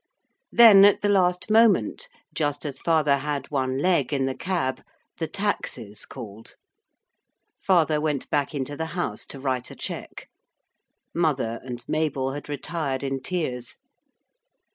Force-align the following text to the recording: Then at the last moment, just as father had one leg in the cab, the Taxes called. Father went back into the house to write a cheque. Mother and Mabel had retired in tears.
Then 0.51 0.83
at 0.83 1.01
the 1.01 1.09
last 1.09 1.51
moment, 1.51 2.09
just 2.33 2.65
as 2.65 2.79
father 2.79 3.17
had 3.17 3.51
one 3.51 3.77
leg 3.77 4.11
in 4.11 4.25
the 4.25 4.33
cab, 4.33 4.81
the 5.19 5.27
Taxes 5.27 6.07
called. 6.07 6.55
Father 7.59 8.01
went 8.01 8.27
back 8.31 8.55
into 8.55 8.75
the 8.75 8.97
house 8.97 9.27
to 9.27 9.39
write 9.39 9.69
a 9.69 9.75
cheque. 9.75 10.27
Mother 11.13 11.59
and 11.63 11.87
Mabel 11.87 12.31
had 12.31 12.49
retired 12.49 13.03
in 13.03 13.21
tears. 13.21 13.77